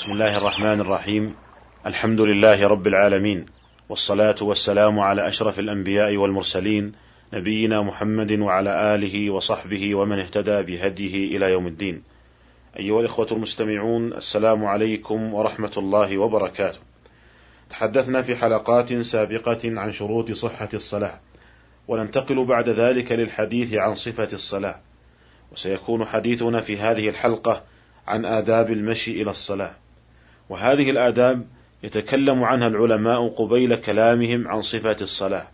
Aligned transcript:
بسم 0.00 0.12
الله 0.12 0.36
الرحمن 0.36 0.80
الرحيم. 0.80 1.34
الحمد 1.86 2.20
لله 2.20 2.68
رب 2.68 2.86
العالمين 2.86 3.46
والصلاة 3.88 4.34
والسلام 4.42 4.98
على 4.98 5.28
أشرف 5.28 5.58
الأنبياء 5.58 6.16
والمرسلين 6.16 6.92
نبينا 7.32 7.82
محمد 7.82 8.32
وعلى 8.32 8.94
آله 8.94 9.30
وصحبه 9.30 9.94
ومن 9.94 10.18
اهتدى 10.18 10.62
بهديه 10.62 11.36
إلى 11.36 11.52
يوم 11.52 11.66
الدين. 11.66 12.02
أيها 12.78 13.00
الإخوة 13.00 13.26
المستمعون 13.32 14.12
السلام 14.12 14.64
عليكم 14.64 15.34
ورحمة 15.34 15.72
الله 15.76 16.18
وبركاته. 16.18 16.78
تحدثنا 17.70 18.22
في 18.22 18.36
حلقات 18.36 18.94
سابقة 18.94 19.60
عن 19.64 19.92
شروط 19.92 20.32
صحة 20.32 20.68
الصلاة 20.74 21.20
وننتقل 21.88 22.44
بعد 22.44 22.68
ذلك 22.68 23.12
للحديث 23.12 23.74
عن 23.74 23.94
صفة 23.94 24.28
الصلاة. 24.32 24.80
وسيكون 25.52 26.04
حديثنا 26.04 26.60
في 26.60 26.78
هذه 26.78 27.08
الحلقة 27.08 27.62
عن 28.06 28.24
آداب 28.24 28.70
المشي 28.70 29.22
إلى 29.22 29.30
الصلاة. 29.30 29.79
وهذه 30.50 30.90
الآداب 30.90 31.46
يتكلم 31.82 32.44
عنها 32.44 32.68
العلماء 32.68 33.28
قبيل 33.28 33.74
كلامهم 33.74 34.48
عن 34.48 34.62
صفة 34.62 34.96
الصلاة. 35.00 35.46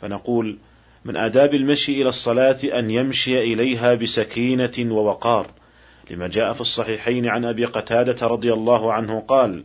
فنقول 0.00 0.58
من 1.04 1.16
آداب 1.16 1.54
المشي 1.54 1.92
إلى 1.92 2.08
الصلاة 2.08 2.58
أن 2.64 2.90
يمشي 2.90 3.38
إليها 3.38 3.94
بسكينة 3.94 4.72
ووقار 4.78 5.50
لما 6.10 6.28
جاء 6.28 6.52
في 6.52 6.60
الصحيحين 6.60 7.26
عن 7.26 7.44
أبي 7.44 7.64
قتادة 7.64 8.26
رضي 8.26 8.52
الله 8.52 8.92
عنه 8.92 9.20
قال 9.20 9.64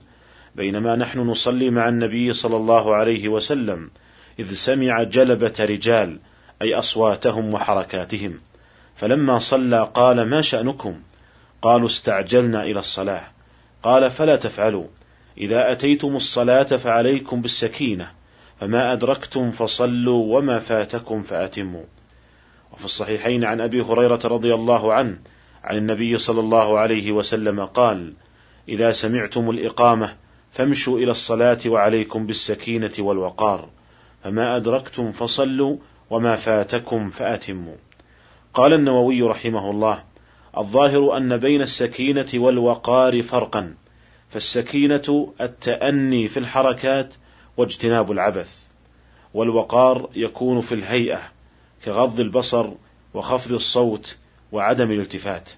بينما 0.56 0.96
نحن 0.96 1.20
نصلي 1.20 1.70
مع 1.70 1.90
النبي 1.90 2.34
صلى 2.34 2.58
الله 2.58 2.96
عليه 2.96 3.30
وسلم 3.30 3.90
إذ 4.40 4.54
سمع 4.54 5.04
جلبة 5.04 5.54
رجال 5.60 6.20
أي 6.62 6.76
أصواتهم 6.76 7.54
وحركاتهم 7.54 8.40
فلما 8.96 9.40
صلى 9.40 9.90
قال 9.94 10.22
ما 10.22 10.42
شأنكم؟ 10.42 11.00
قالوا 11.62 11.88
استعجلنا 11.88 12.64
إلى 12.64 12.80
الصلاة. 12.80 13.35
قال 13.86 14.12
فلا 14.12 14.36
تفعلوا. 14.36 14.88
إذا 15.38 15.72
أتيتم 15.72 16.16
الصلاة 16.16 16.64
فعليكم 16.64 17.42
بالسكينة 17.42 18.12
فما 18.60 18.94
أدركتم 18.94 19.52
فصلوا 19.52 20.38
وما 20.38 20.60
فاتكم 20.60 21.24
فأتموا. 21.24 21.84
وفي 22.74 22.86
الصحيحين 22.86 23.44
عن 23.44 23.62
أبي 23.62 23.82
هريرة 23.82 24.20
رضي 24.26 24.54
الله 24.54 24.94
عنه 24.94 25.18
عن 25.64 25.77
النبي 25.77 26.18
صلى 26.18 26.40
الله 26.40 26.80
عليه 26.80 27.12
وسلم 27.12 27.66
قال 27.66 28.14
إذا 28.70 28.92
سمعتم 28.92 29.50
الإقامة 29.50 30.16
فامشوا 30.52 30.99
إلى 30.99 31.12
الصلاة 31.12 31.60
وعليكم 31.66 32.26
بالسكينة 32.26 32.94
والوقار 32.99 33.70
فما 34.24 34.55
أدركتم 34.55 35.12
فصلوا 35.12 35.77
وما 36.10 36.36
فاتكم 36.36 37.10
فأتموا. 37.10 37.76
قال 38.54 38.74
النووي 38.74 39.22
رحمه 39.22 39.72
الله 39.72 40.04
الظاهر 40.58 41.18
أن 41.18 41.38
بين 41.38 41.62
السكينة 41.62 42.28
والوقار 42.34 43.22
فرقا 43.22 43.74
فالسكينة 44.30 45.34
التأني 45.42 46.28
في 46.28 46.40
الحركات 46.40 47.14
واجتناب 47.58 48.12
العبث 48.12 48.64
والوقار 49.34 50.10
يكون 50.16 50.62
في 50.62 50.76
الهيئة 50.76 51.20
كغض 51.86 52.20
البصر 52.20 52.70
وخفض 53.14 53.54
الصوت 53.54 54.18
وعدم 54.52 54.92
الالتفات. 54.92 55.50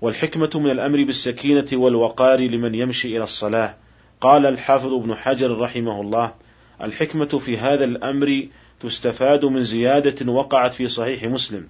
والحكمة 0.00 0.50
من 0.54 0.70
الأمر 0.70 1.04
بالسكينة 1.04 1.66
والوقار 1.72 2.40
لمن 2.40 2.74
يمشي 2.74 3.16
إلى 3.16 3.24
الصلاة. 3.24 3.74
قال 4.20 4.46
الحافظ 4.46 4.94
ابن 4.94 5.14
حجر 5.14 5.58
رحمه 5.58 6.00
الله 6.00 6.34
الحكمة 6.82 7.26
في 7.26 7.58
هذا 7.58 7.84
الأمر 7.84 8.48
تستفاد 8.80 9.44
من 9.44 9.60
زيادة 9.60 10.32
وقعت 10.32 10.74
في 10.74 10.88
صحيح 10.88 11.24
مسلم 11.24 11.68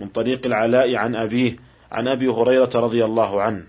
من 0.00 0.08
طريق 0.08 0.46
العلاء 0.46 0.96
عن 0.96 1.16
أبيه 1.16 1.56
عن 1.92 2.08
أبي 2.08 2.28
هريرة 2.28 2.70
رضي 2.74 3.04
الله 3.04 3.42
عنه. 3.42 3.64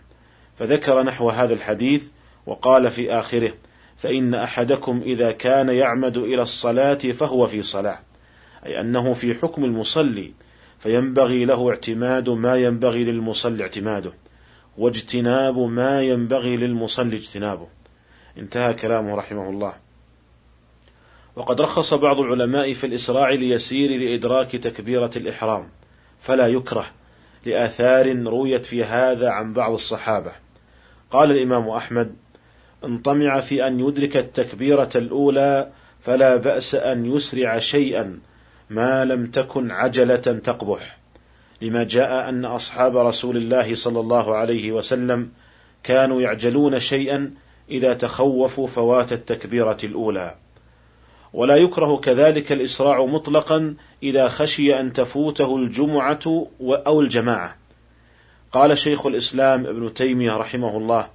فذكر 0.60 1.04
نحو 1.04 1.30
هذا 1.30 1.54
الحديث 1.54 2.04
وقال 2.46 2.92
في 2.92 3.12
آخره 3.12 3.54
فإن 3.98 4.34
أحدكم 4.34 5.02
إذا 5.06 5.32
كان 5.32 5.70
يعمد 5.70 6.18
إلى 6.18 6.42
الصلاة 6.42 6.94
فهو 6.94 7.48
في 7.48 7.62
صلاة. 7.62 8.00
أي 8.66 8.82
أنه 8.82 9.14
في 9.14 9.34
حكم 9.34 9.66
المصلي 9.66 10.34
فينبغي 10.80 11.46
له 11.46 11.70
اعتماد 11.70 12.30
ما 12.30 12.58
ينبغي 12.58 13.04
للمصلي 13.04 13.64
اعتماده 13.64 14.14
واجتناب 14.78 15.58
ما 15.58 16.02
ينبغي 16.02 16.58
للمصلي 16.58 17.18
اجتنابه. 17.18 17.68
انتهى 18.38 18.74
كلامه 18.74 19.16
رحمه 19.16 19.50
الله. 19.50 19.74
وقد 21.36 21.62
رخص 21.62 21.94
بعض 21.94 22.20
العلماء 22.20 22.74
في 22.74 22.86
الإسراع 22.86 23.30
ليسير 23.30 23.90
لإدراك 23.90 24.52
تكبيرة 24.52 25.12
الإحرام. 25.16 25.70
فلا 26.22 26.48
يكره 26.48 26.86
لآثار 27.46 28.24
رويت 28.24 28.66
في 28.66 28.84
هذا 28.84 29.30
عن 29.30 29.54
بعض 29.54 29.74
الصحابة. 29.74 30.32
قال 31.12 31.32
الإمام 31.32 31.70
أحمد 31.70 32.16
إن 32.86 32.98
طمع 32.98 33.40
في 33.40 33.68
أن 33.68 33.80
يدرك 33.80 34.18
التكبيرة 34.18 34.90
الأولى 34.96 35.72
فلا 36.02 36.36
بأس 36.36 36.76
أن 36.76 37.06
يسرع 37.06 37.60
شيئا 37.60 38.20
ما 38.70 39.06
لم 39.06 39.28
تكن 39.28 39.72
عجلة 39.72 40.16
تقبح 40.16 40.98
لما 41.62 41.84
جاء 41.84 42.30
أن 42.30 42.46
أصحاب 42.46 42.98
رسول 42.98 43.38
الله 43.38 43.76
صلى 43.76 44.00
الله 44.00 44.36
عليه 44.36 44.72
وسلم 44.72 45.30
كانوا 45.84 46.22
يعجلون 46.22 46.80
شيئا 46.80 47.34
إذا 47.70 47.94
تخوفوا 47.94 48.68
فوات 48.68 49.14
التكبيرة 49.14 49.78
الأولى. 49.84 50.36
ولا 51.34 51.56
يكره 51.56 51.98
كذلك 51.98 52.52
الإسراع 52.52 53.06
مطلقا 53.06 53.76
إذا 54.04 54.28
خشي 54.28 54.80
أن 54.80 54.94
تفوته 54.94 55.56
الجمعة 55.56 56.48
أو 56.62 57.02
الجماعة. 57.02 57.58
قال 58.52 58.78
شيخ 58.78 59.06
الإسلام 59.06 59.66
ابن 59.66 59.94
تيمية 59.94 60.38
رحمه 60.38 60.78
الله 60.78 61.08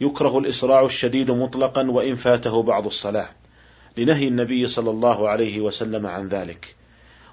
يكره 0.00 0.38
الإسراع 0.38 0.84
الشديد 0.84 1.30
مطلقا 1.30 1.90
وإن 1.90 2.14
فاته 2.14 2.62
بعض 2.62 2.86
الصلاة. 2.86 3.28
لنهي 3.96 4.28
النبي 4.28 4.66
صلى 4.66 4.90
الله 4.90 5.28
عليه 5.28 5.60
وسلم 5.60 6.06
عن 6.06 6.28
ذلك. 6.28 6.74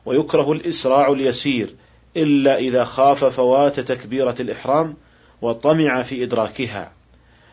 ويكره 0.06 0.52
الإسراع 0.52 1.12
اليسير 1.12 1.76
إلا 2.18 2.58
إذا 2.58 2.84
خاف 2.84 3.26
فوات 3.26 3.80
تكبيرة 3.80 4.36
الإحرام 4.40 4.96
وطمع 5.42 6.02
في 6.02 6.24
إدراكها. 6.24 6.92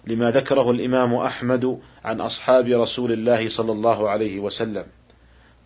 لما 0.06 0.30
ذكره 0.30 0.70
الإمام 0.70 1.14
أحمد 1.14 1.78
عن 2.04 2.20
أصحاب 2.20 2.68
رسول 2.68 3.12
الله 3.12 3.48
صلى 3.48 3.72
الله 3.72 4.10
عليه 4.10 4.40
وسلم. 4.40 4.84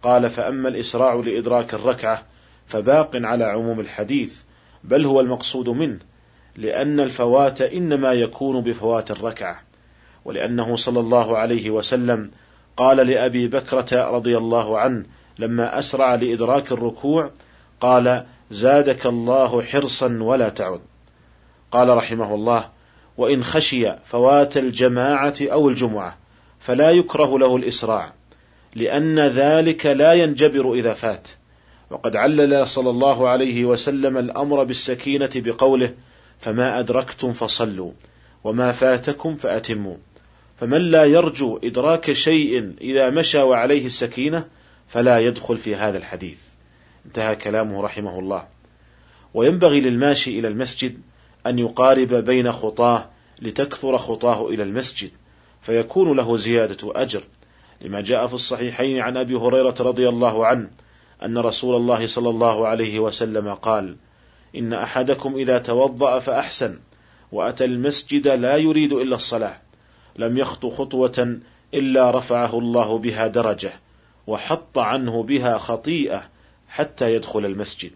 قال 0.03 0.31
فأما 0.31 0.69
الإسراع 0.69 1.15
لإدراك 1.15 1.75
الركعة 1.75 2.23
فباق 2.67 3.11
على 3.15 3.45
عموم 3.45 3.81
الحديث 3.81 4.35
بل 4.85 5.05
هو 5.05 5.21
المقصود 5.21 5.69
منه 5.69 5.99
لأن 6.57 7.01
الفوات 7.01 7.63
إنما 7.63 8.13
يكون 8.13 8.61
بفوات 8.61 9.11
الركعة 9.11 9.63
ولأنه 10.25 10.77
صلى 10.77 11.01
الله 11.01 11.39
عليه 11.39 11.71
وسلم 11.71 12.31
قال 12.77 12.97
لأبي 12.97 13.49
بكرة 13.49 14.11
رضي 14.11 14.39
الله 14.39 14.79
عنه 14.79 15.05
لما 15.39 15.79
أسرع 15.79 16.15
لإدراك 16.15 16.73
الركوع 16.73 17.31
قال 17.81 18.25
زادك 18.51 19.07
الله 19.07 19.63
حرصا 19.63 20.19
ولا 20.21 20.49
تعد 20.49 20.81
قال 21.73 21.89
رحمه 21.89 22.35
الله 22.35 22.69
وإن 23.17 23.45
خشي 23.45 23.93
فوات 24.05 24.57
الجماعة 24.57 25.35
أو 25.41 25.69
الجمعة 25.69 26.19
فلا 26.61 26.91
يكره 26.91 27.39
له 27.39 27.57
الإسراع 27.57 28.13
لأن 28.75 29.19
ذلك 29.19 29.87
لا 29.87 30.13
ينجبر 30.13 30.73
إذا 30.73 30.93
فات. 30.93 31.29
وقد 31.91 32.17
علل 32.17 32.67
صلى 32.67 32.91
الله 32.91 33.29
عليه 33.29 33.65
وسلم 33.65 34.19
الأمر 34.19 34.65
بالسكينة 34.65 35.31
بقوله 35.35 35.95
فما 36.39 36.79
أدركتم 36.79 37.33
فصلوا 37.33 37.93
وما 38.45 38.73
فاتكم 38.73 39.37
فأتموا. 39.37 39.97
فمن 40.61 40.91
لا 40.91 41.05
يرجو 41.05 41.61
إدراك 41.65 42.13
شيء 42.13 42.73
إذا 42.81 43.11
مشى 43.11 43.39
وعليه 43.39 43.87
السكينة 43.87 44.45
فلا 44.89 45.19
يدخل 45.19 45.59
في 45.59 45.77
هذا 45.77 45.99
الحديث. 45.99 46.39
انتهى 47.07 47.37
كلامه 47.37 47.83
رحمه 47.83 48.19
الله. 48.19 48.49
وينبغي 49.35 49.81
للماشي 49.81 50.39
إلى 50.39 50.49
المسجد 50.49 51.01
أن 51.47 51.59
يقارب 51.59 52.15
بين 52.15 52.53
خطاه 52.53 53.11
لتكثر 53.43 53.99
خطاه 53.99 54.49
إلى 54.49 54.63
المسجد. 54.63 55.11
فيكون 55.69 56.17
له 56.17 56.37
زيادة 56.37 57.03
أجر 57.03 57.23
لما 57.81 58.01
جاء 58.01 58.27
في 58.27 58.35
الصحيحين 58.35 59.01
عن 59.01 59.17
أبي 59.17 59.35
هريرة 59.35 59.75
رضي 59.81 60.09
الله 60.09 60.47
عنه 60.47 60.71
أن 61.25 61.39
رسول 61.39 61.77
الله 61.77 62.07
صلى 62.07 62.31
الله 62.31 62.67
عليه 62.69 62.99
وسلم 62.99 63.55
قال 63.55 63.97
إن 64.57 64.73
أحدكم 64.73 65.35
إذا 65.35 65.59
توضأ 65.59 66.19
فأحسن 66.19 66.79
وأتى 67.33 67.65
المسجد 67.65 68.29
لا 68.29 68.57
يريد 68.57 68.93
إلا 68.93 69.15
الصلاة 69.15 69.57
لم 70.17 70.39
يخط 70.39 70.67
خطوة 70.67 71.39
إلا 71.75 72.11
رفعه 72.11 72.59
الله 72.59 72.99
بها 72.99 73.27
درجة 73.27 73.73
وحط 74.27 74.79
عنه 74.79 75.23
بها 75.23 75.59
خطيئة 75.59 76.23
حتى 76.69 77.15
يدخل 77.15 77.45
المسجد. 77.45 77.91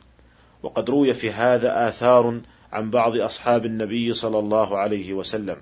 وقد 0.62 0.90
روي 0.90 1.14
في 1.14 1.30
هذا 1.30 1.88
آثار 1.88 2.40
عن 2.72 2.90
بعض 2.90 3.16
أصحاب 3.16 3.66
النبي 3.66 4.12
صلى 4.12 4.38
الله 4.38 4.78
عليه 4.78 5.12
وسلم. 5.12 5.56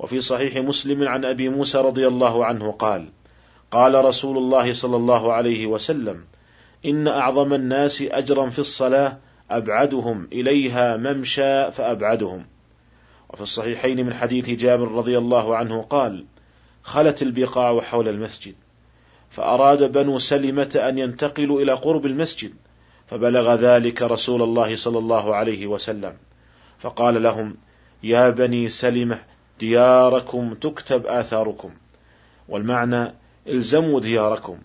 وفي 0.00 0.20
صحيح 0.20 0.56
مسلم 0.56 1.08
عن 1.08 1.24
أبي 1.24 1.48
موسى 1.48 1.78
رضي 1.78 2.06
الله 2.06 2.44
عنه 2.44 2.72
قال 2.72 3.08
قال 3.70 4.04
رسول 4.04 4.38
الله 4.38 4.72
صلى 4.72 4.96
الله 4.96 5.32
عليه 5.32 5.66
وسلم 5.66 6.24
إن 6.84 7.08
أعظم 7.08 7.52
الناس 7.54 8.02
أجرا 8.02 8.50
في 8.50 8.58
الصلاة 8.58 9.18
أبعدهم 9.50 10.28
إليها 10.32 10.96
ممشى 10.96 11.72
فأبعدهم. 11.72 12.46
وفي 13.30 13.40
الصحيحين 13.40 14.06
من 14.06 14.14
حديث 14.14 14.50
جابر 14.50 14.92
رضي 14.92 15.18
الله 15.18 15.56
عنه 15.56 15.82
قال 15.82 16.26
خلت 16.82 17.22
البقاع 17.22 17.80
حول 17.80 18.08
المسجد 18.08 18.54
فأراد 19.30 19.92
بنو 19.92 20.18
سلمة 20.18 20.80
أن 20.88 20.98
ينتقلوا 20.98 21.60
إلى 21.60 21.72
قرب 21.72 22.06
المسجد 22.06 22.52
فبلغ 23.06 23.54
ذلك 23.54 24.02
رسول 24.02 24.42
الله 24.42 24.76
صلى 24.76 24.98
الله 24.98 25.34
عليه 25.34 25.66
وسلم. 25.66 26.16
فقال 26.78 27.22
لهم 27.22 27.56
يا 28.02 28.30
بني 28.30 28.68
سلمة 28.68 29.29
دياركم 29.60 30.54
تكتب 30.54 31.06
آثاركم. 31.06 31.70
والمعنى 32.48 33.14
إلزموا 33.46 34.00
دياركم. 34.00 34.58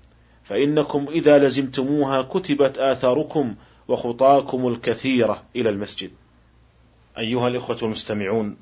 فإنكم 0.44 1.08
إذا 1.10 1.38
لزمتموها 1.38 2.22
كتبت 2.22 2.78
آثاركم 2.78 3.56
وخطاكم 3.88 4.68
الكثيرة 4.68 5.44
إلى 5.56 5.70
المسجد. 5.70 6.12
أيها 7.18 7.48
الإخوة 7.48 7.78
المستمعون، 7.82 8.58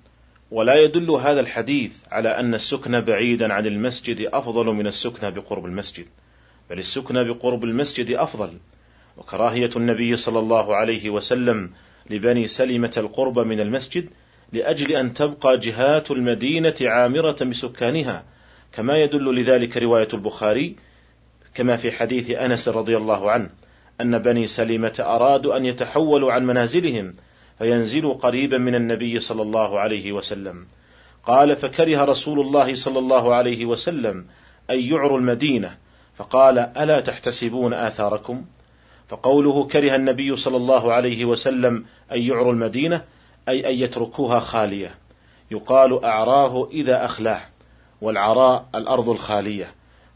ولا 0.51 0.75
يدل 0.75 1.11
هذا 1.11 1.39
الحديث 1.39 1.93
على 2.11 2.29
أن 2.29 2.53
السكن 2.53 3.01
بعيدا 3.01 3.53
عن 3.53 3.65
المسجد 3.65 4.27
أفضل 4.33 4.65
من 4.65 4.87
السكن 4.87 5.29
بقرب 5.29 5.65
المسجد، 5.65 6.05
بل 6.69 6.79
السكن 6.79 7.23
بقرب 7.23 7.63
المسجد 7.63 8.11
أفضل، 8.11 8.57
وكراهية 9.17 9.69
النبي 9.75 10.15
صلى 10.15 10.39
الله 10.39 10.75
عليه 10.75 11.09
وسلم 11.09 11.71
لبني 12.09 12.47
سلمة 12.47 12.93
القرب 12.97 13.39
من 13.39 13.59
المسجد 13.59 14.09
لأجل 14.53 14.91
أن 14.91 15.13
تبقى 15.13 15.57
جهات 15.57 16.11
المدينة 16.11 16.75
عامرة 16.81 17.37
بسكانها، 17.43 18.23
كما 18.73 18.93
يدل 18.97 19.35
لذلك 19.35 19.77
رواية 19.77 20.07
البخاري 20.13 20.75
كما 21.53 21.75
في 21.75 21.91
حديث 21.91 22.31
أنس 22.31 22.67
رضي 22.67 22.97
الله 22.97 23.31
عنه 23.31 23.49
أن 24.01 24.17
بني 24.17 24.47
سلمة 24.47 24.93
أرادوا 24.99 25.57
أن 25.57 25.65
يتحولوا 25.65 26.33
عن 26.33 26.45
منازلهم 26.45 27.13
فينزلوا 27.57 28.13
قريبا 28.13 28.57
من 28.57 28.75
النبي 28.75 29.19
صلى 29.19 29.41
الله 29.41 29.79
عليه 29.79 30.11
وسلم. 30.11 30.65
قال 31.25 31.55
فكره 31.55 32.03
رسول 32.03 32.39
الله 32.39 32.75
صلى 32.75 32.99
الله 32.99 33.35
عليه 33.35 33.65
وسلم 33.65 34.25
أن 34.69 34.79
يعروا 34.79 35.17
المدينة 35.17 35.77
فقال 36.15 36.59
ألا 36.59 36.99
تحتسبون 36.99 37.73
آثاركم؟ 37.73 38.45
فقوله 39.07 39.67
كره 39.67 39.95
النبي 39.95 40.35
صلى 40.35 40.57
الله 40.57 40.93
عليه 40.93 41.25
وسلم 41.25 41.85
أن 42.11 42.21
يعروا 42.21 42.53
المدينة 42.53 43.01
أي 43.49 43.69
أن 43.69 43.73
يتركوها 43.79 44.39
خالية. 44.39 44.95
يقال 45.51 46.03
أعراه 46.03 46.69
إذا 46.71 47.05
أخلاه 47.05 47.41
والعراء 48.01 48.65
الأرض 48.75 49.09
الخالية. 49.09 49.73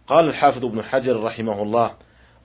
قال 0.07 0.27
الحافظ 0.27 0.65
ابن 0.65 0.83
حجر 0.83 1.24
رحمه 1.24 1.62
الله 1.62 1.91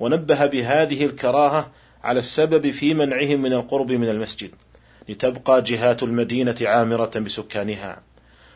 ونبه 0.00 0.46
بهذه 0.46 1.04
الكراهة 1.04 1.70
على 2.04 2.18
السبب 2.18 2.70
في 2.70 2.94
منعهم 2.94 3.42
من 3.42 3.52
القرب 3.52 3.90
من 3.90 4.08
المسجد 4.08 4.50
لتبقى 5.08 5.62
جهات 5.62 6.02
المدينة 6.02 6.56
عامرة 6.62 7.18
بسكانها. 7.18 8.02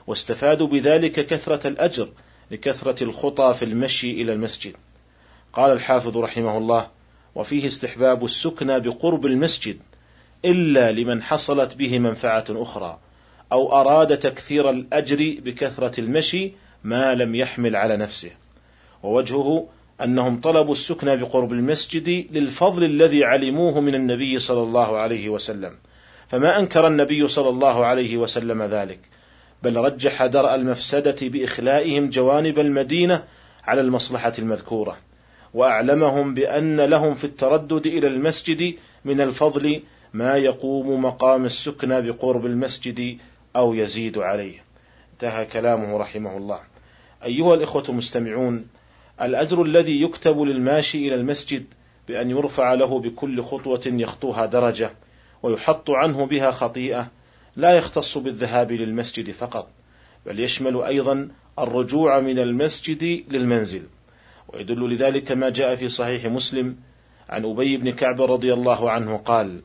واستفادوا 0.07 0.67
بذلك 0.67 1.27
كثرة 1.27 1.67
الأجر 1.67 2.09
لكثرة 2.51 3.05
الخطى 3.05 3.55
في 3.55 3.65
المشي 3.65 4.11
إلى 4.11 4.33
المسجد. 4.33 4.77
قال 5.53 5.73
الحافظ 5.73 6.17
رحمه 6.17 6.59
الله 6.59 6.89
وفيه 7.35 7.67
استحباب 7.67 8.25
السكنى 8.25 8.81
بقرب 8.81 9.27
المسجد 9.27 9.79
إلا 10.45 10.93
لمن 10.93 11.23
حصلت 11.23 11.77
به 11.77 11.99
منفعة 11.99 12.45
أخرى 12.51 12.99
أو 13.53 13.73
أراد 13.73 14.19
تكثير 14.19 14.71
الأجر 14.71 15.37
بكثرة 15.45 16.01
المشي 16.01 16.53
ما 16.85 17.15
لم 17.15 17.35
يحمل 17.35 17.77
على 17.77 17.97
نفسه. 17.97 18.31
ووجهه 19.03 19.69
أنهم 20.03 20.41
طلبوا 20.41 20.73
السكن 20.73 21.17
بقرب 21.17 21.53
المسجد 21.53 22.27
للفضل 22.31 22.85
الذي 22.85 23.25
علموه 23.25 23.81
من 23.81 23.95
النبي 23.95 24.39
صلى 24.39 24.63
الله 24.63 24.99
عليه 24.99 25.29
وسلم. 25.29 25.73
فما 26.29 26.59
أنكر 26.59 26.87
النبي 26.87 27.29
صلى 27.29 27.49
الله 27.49 27.85
عليه 27.87 28.17
وسلم 28.17 28.63
ذلك 28.63 29.01
بل 29.63 29.77
رجح 29.77 30.27
درء 30.27 30.55
المفسدة 30.55 31.17
بإخلائهم 31.23 32.11
جوانب 32.11 32.59
المدينة 32.59 33.25
على 33.65 33.81
المصلحة 33.81 34.33
المذكورة. 34.39 34.97
وأعلمهم 35.55 36.35
بأن 36.35 36.81
لهم 36.81 37.15
في 37.15 37.25
التردد 37.25 37.87
إلى 37.87 38.07
المسجد 38.07 38.75
من 39.05 39.21
الفضل 39.21 39.83
ما 40.17 40.37
يقوم 40.37 41.05
مقام 41.05 41.45
السكنى 41.45 42.03
بقرب 42.03 42.47
المسجد 42.47 43.19
أو 43.57 43.75
يزيد 43.75 44.19
عليه. 44.19 44.59
انتهى 45.13 45.47
كلامه 45.47 45.99
رحمه 45.99 46.37
الله. 46.37 46.61
أيها 47.25 47.55
الإخوة 47.55 47.85
المستمعون 47.89 48.67
الأجر 49.23 49.63
الذي 49.63 50.03
يكتب 50.03 50.41
للماشي 50.41 50.99
إلى 51.09 51.15
المسجد 51.15 51.65
بأن 52.09 52.31
يرفع 52.31 52.75
له 52.75 53.01
بكل 53.01 53.43
خطوة 53.43 53.83
يخطوها 53.87 54.47
درجة 54.47 54.91
ويحط 55.43 55.91
عنه 55.91 56.27
بها 56.27 56.51
خطيئة 56.51 57.11
لا 57.57 57.71
يختص 57.71 58.19
بالذهاب 58.19 58.73
للمسجد 58.73 59.31
فقط 59.31 59.69
بل 60.27 60.41
يشمل 60.41 60.83
أيضا 60.83 61.29
الرجوع 61.59 62.21
من 62.21 62.39
المسجد 62.39 63.25
للمنزل. 63.29 63.83
ويدل 64.49 64.95
لذلك 64.95 65.33
ما 65.33 65.51
جاء 65.51 65.75
في 65.75 65.89
صحيح 65.89 66.25
مسلم 66.25 66.77
عن 67.29 67.45
أبي 67.45 67.77
بن 67.77 67.91
كعب 67.91 68.23
رضي 68.23 68.53
الله 68.53 68.91
عنه 68.91 69.17
قال 69.17 69.63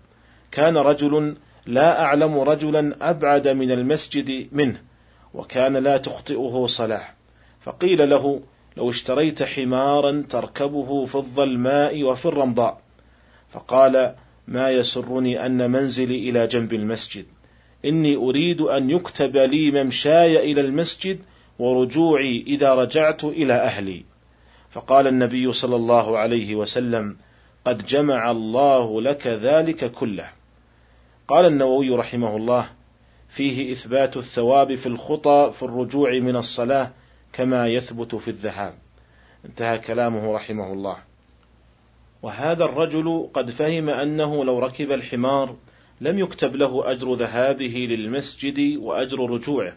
كان 0.51 0.77
رجل 0.77 1.35
لا 1.65 2.01
أعلم 2.01 2.39
رجلا 2.39 3.09
أبعد 3.09 3.47
من 3.47 3.71
المسجد 3.71 4.47
منه 4.51 4.81
وكان 5.33 5.77
لا 5.77 5.97
تخطئه 5.97 6.65
صلاة 6.67 7.07
فقيل 7.61 8.09
له 8.09 8.41
لو 8.77 8.89
اشتريت 8.89 9.43
حمارا 9.43 10.23
تركبه 10.29 11.05
في 11.05 11.15
الظلماء 11.15 12.03
وفي 12.03 12.25
الرمضاء. 12.25 12.81
فقال 13.49 14.15
ما 14.47 14.71
يسرني 14.71 15.45
أن 15.45 15.71
منزلي 15.71 16.29
إلى 16.29 16.47
جنب 16.47 16.73
المسجد. 16.73 17.25
إني 17.85 18.15
أريد 18.15 18.61
أن 18.61 18.89
يكتب 18.89 19.37
لي 19.37 19.71
ممشاي 19.71 20.51
إلى 20.51 20.61
المسجد 20.61 21.19
ورجوعي 21.59 22.43
إذا 22.47 22.75
رجعت 22.75 23.23
إلى 23.23 23.53
أهلي. 23.53 24.03
فقال 24.71 25.07
النبي 25.07 25.51
صلى 25.51 25.75
الله 25.75 26.17
عليه 26.17 26.55
وسلم 26.55 27.17
قد 27.65 27.85
جمع 27.85 28.31
الله 28.31 29.01
لك 29.01 29.27
ذلك 29.27 29.91
كله. 29.91 30.40
قال 31.31 31.45
النووي 31.45 31.89
رحمه 31.89 32.35
الله 32.35 32.69
فيه 33.29 33.71
إثبات 33.71 34.17
الثواب 34.17 34.75
في 34.75 34.87
الخطى 34.87 35.51
في 35.53 35.63
الرجوع 35.63 36.19
من 36.19 36.35
الصلاة 36.35 36.91
كما 37.33 37.67
يثبت 37.67 38.15
في 38.15 38.27
الذهاب. 38.27 38.73
انتهى 39.45 39.79
كلامه 39.79 40.33
رحمه 40.33 40.73
الله. 40.73 40.97
وهذا 42.21 42.65
الرجل 42.65 43.29
قد 43.33 43.49
فهم 43.49 43.89
أنه 43.89 44.45
لو 44.45 44.59
ركب 44.59 44.91
الحمار 44.91 45.55
لم 46.01 46.19
يكتب 46.19 46.55
له 46.55 46.91
أجر 46.91 47.13
ذهابه 47.13 47.87
للمسجد 47.89 48.77
وأجر 48.77 49.29
رجوعه 49.29 49.73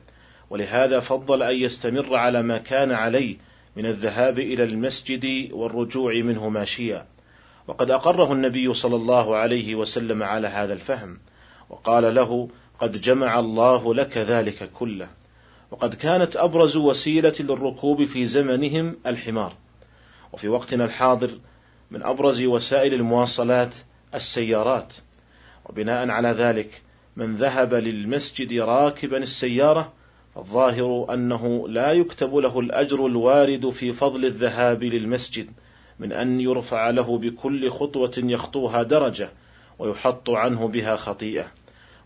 ولهذا 0.51 1.01
فضل 1.01 1.43
أن 1.43 1.55
يستمر 1.55 2.17
على 2.17 2.43
ما 2.43 2.59
كان 2.59 2.93
عليه 2.93 3.37
من 3.77 3.87
الذهاب 3.87 4.39
إلى 4.39 4.65
المسجد 4.65 5.53
والرجوع 5.53 6.15
منه 6.15 6.49
ماشيا. 6.49 7.07
وقد 7.69 7.91
أقره 7.91 8.33
النبي 8.33 8.73
صلى 8.73 8.97
الله 8.97 9.37
عليه 9.37 9.75
وسلم 9.75 10.23
على 10.23 10.49
هذا 10.49 10.73
الفهم. 10.73 11.19
وقال 11.71 12.15
له 12.15 12.49
قد 12.81 13.01
جمع 13.01 13.39
الله 13.39 13.95
لك 13.95 14.19
ذلك 14.19 14.71
كله. 14.73 15.09
وقد 15.71 15.95
كانت 15.95 16.37
أبرز 16.37 16.77
وسيلة 16.77 17.35
للركوب 17.41 18.05
في 18.05 18.27
زمنهم 18.27 18.97
الحمار. 19.07 19.53
وفي 20.33 20.49
وقتنا 20.49 20.85
الحاضر 20.85 21.31
من 21.91 22.03
أبرز 22.03 22.43
وسائل 22.43 22.95
المواصلات 22.95 23.75
السيارات. 24.15 24.95
وبناء 25.67 26.11
على 26.11 26.29
ذلك 26.29 26.83
من 27.17 27.33
ذهب 27.33 27.75
للمسجد 27.75 28.53
راكبا 28.53 29.17
السيارة 29.19 29.93
الظاهر 30.37 31.15
أنه 31.15 31.69
لا 31.69 31.93
يكتب 31.93 32.37
له 32.37 32.61
الأجر 32.61 33.07
الوارد 33.07 33.69
في 33.71 33.93
فضل 33.93 34.25
الذهاب 34.25 34.83
للمسجد 34.83 35.51
من 35.99 36.13
أن 36.13 36.41
يرفع 36.41 36.91
له 36.91 37.19
بكل 37.19 37.71
خطوة 37.71 38.13
يخطوها 38.17 38.83
درجة. 38.83 39.31
ويحط 39.79 40.31
عنه 40.31 40.69
بها 40.69 40.97
خطيئة. 40.97 41.47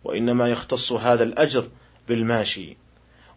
وإنما 0.05 0.49
يختص 0.49 0.93
هذا 0.93 1.23
الأجر 1.23 1.69
بالماشي. 2.09 2.77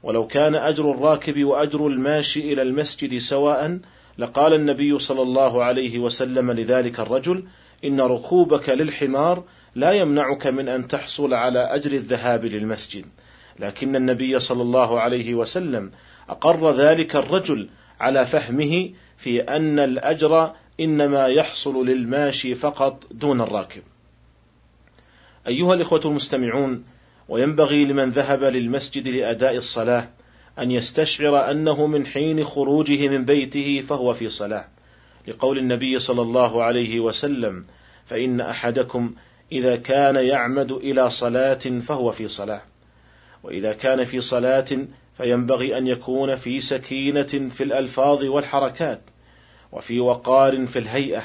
ولو 0.04 0.28
كان 0.28 0.56
أجر 0.56 0.92
الراكب 0.92 1.44
وأجر 1.44 1.88
الماشي 1.88 2.54
إلى 2.54 2.62
المسجد 2.62 3.18
سواء 3.18 3.80
لقال 4.18 4.54
النبي 4.54 5.00
صلى 5.00 5.22
الله 5.22 5.64
عليه 5.64 6.00
وسلم 6.00 6.52
لذلك 6.52 7.00
الرجل 7.00 7.44
إن 7.86 8.02
ركوبك 8.02 8.70
للحمار 8.70 9.44
لا 9.76 9.92
يمنعك 9.92 10.48
من 10.48 10.70
أن 10.70 10.88
تحصل 10.88 11.34
على 11.34 11.60
أجر 11.60 11.92
الذهاب 11.92 12.46
للمسجد. 12.46 13.06
لكن 13.60 13.96
النبي 13.96 14.40
صلى 14.40 14.62
الله 14.62 15.00
عليه 15.00 15.34
وسلم 15.36 15.92
أقر 16.30 16.72
ذلك 16.72 17.16
الرجل 17.16 17.70
على 18.00 18.26
فهمه 18.26 18.90
في 19.18 19.42
أن 19.42 19.80
الأجر 19.80 20.54
إنما 20.80 21.28
يحصل 21.28 21.86
للماشي 21.86 22.56
فقط 22.56 23.04
دون 23.12 23.42
الراكب. 23.42 23.82
أيها 25.48 25.74
الإخوة 25.74 26.01
المستمعون 26.05 26.83
وينبغي 27.29 27.86
لمن 27.86 28.10
ذهب 28.10 28.43
للمسجد 28.43 29.07
لأداء 29.07 29.55
الصلاة 29.55 30.10
أن 30.60 30.71
يستشعر 30.71 31.51
أنه 31.51 31.88
من 31.88 32.05
حين 32.05 32.43
خروجه 32.43 33.07
من 33.07 33.25
بيته 33.25 33.83
فهو 33.89 34.13
في 34.13 34.29
صلاة. 34.29 34.67
لقول 35.27 35.57
النبي 35.57 36.00
صلى 36.00 36.21
الله 36.21 36.63
عليه 36.63 37.00
وسلم 37.00 37.65
فإن 38.05 38.41
أحدكم 38.41 39.13
إذا 39.51 39.75
كان 39.75 40.15
يعمد 40.15 40.71
إلى 40.71 41.10
صلاة 41.10 41.79
فهو 41.88 42.12
في 42.12 42.27
صلاة. 42.27 42.62
وإذا 43.43 43.74
كان 43.74 44.03
في 44.03 44.19
صلاة 44.19 44.88
فينبغي 45.17 45.77
أن 45.77 45.88
يكون 45.88 46.36
في 46.36 46.62
سكينة 46.62 47.50
في 47.50 47.63
الألفاظ 47.63 48.24
والحركات 48.24 49.01
وفي 49.71 50.00
وقار 50.00 50.65
في 50.65 50.79
الهيئة 50.79 51.24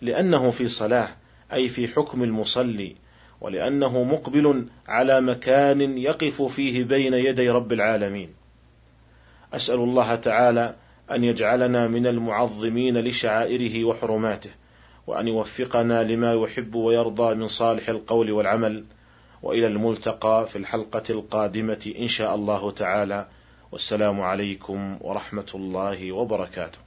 لأنه 0.00 0.50
في 0.50 0.68
صلاة 0.68 1.08
أي 1.52 1.68
في 1.68 1.88
حكم 1.88 2.22
المصلي. 2.22 3.05
ولأنه 3.40 4.02
مقبل 4.02 4.66
على 4.88 5.20
مكان 5.20 5.98
يقف 5.98 6.42
فيه 6.42 6.84
بين 6.84 7.14
يدي 7.14 7.50
رب 7.50 7.72
العالمين. 7.72 8.34
أسأل 9.54 9.74
الله 9.74 10.14
تعالى 10.14 10.74
أن 11.10 11.24
يجعلنا 11.24 11.88
من 11.88 12.06
المعظمين 12.06 12.98
لشعائره 12.98 13.84
وحرماته 13.84 14.50
وأن 15.06 15.28
يوفقنا 15.28 16.02
لما 16.02 16.34
يحب 16.34 16.74
ويرضى 16.74 17.34
من 17.34 17.48
صالح 17.48 17.88
القول 17.88 18.32
والعمل 18.32 18.84
وإلى 19.42 19.66
الملتقى 19.66 20.46
في 20.46 20.56
الحلقة 20.56 21.02
القادمة 21.10 21.92
إن 21.98 22.06
شاء 22.06 22.34
الله 22.34 22.70
تعالى. 22.70 23.28
والسلام 23.72 24.20
عليكم 24.20 24.98
ورحمة 25.00 25.50
الله 25.54 26.12
وبركاته. 26.12 26.85